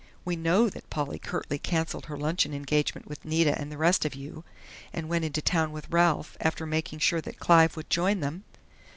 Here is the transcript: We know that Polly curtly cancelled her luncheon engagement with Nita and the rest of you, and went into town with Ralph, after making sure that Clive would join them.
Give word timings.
We 0.25 0.35
know 0.35 0.67
that 0.67 0.89
Polly 0.89 1.19
curtly 1.19 1.59
cancelled 1.59 2.05
her 2.07 2.17
luncheon 2.17 2.55
engagement 2.55 3.07
with 3.07 3.23
Nita 3.23 3.55
and 3.61 3.71
the 3.71 3.77
rest 3.77 4.03
of 4.03 4.15
you, 4.15 4.43
and 4.91 5.07
went 5.07 5.25
into 5.25 5.43
town 5.43 5.71
with 5.71 5.91
Ralph, 5.91 6.37
after 6.41 6.65
making 6.65 6.97
sure 6.97 7.21
that 7.21 7.37
Clive 7.39 7.77
would 7.77 7.87
join 7.91 8.19
them. 8.19 8.43